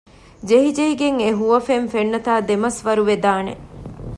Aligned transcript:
ޖެހިޖެހިގެން 0.49 1.19
އެހުވަފެން 1.23 1.85
ފެންނަތާ 1.93 2.31
ދެމަސްވަރުވެދާނެ 2.47 3.53